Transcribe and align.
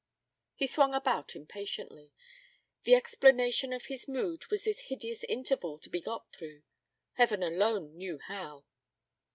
He 0.55 0.65
swung 0.65 0.95
about 0.95 1.35
impatiently. 1.35 2.11
The 2.85 2.95
explanation 2.95 3.71
of 3.71 3.85
his 3.85 4.07
mood 4.07 4.47
was 4.49 4.63
this 4.63 4.85
hideous 4.89 5.23
interval 5.25 5.77
to 5.77 5.91
be 5.91 6.01
got 6.01 6.31
through, 6.31 6.63
Heaven 7.17 7.43
alone 7.43 7.95
knew 7.95 8.17
how. 8.17 8.65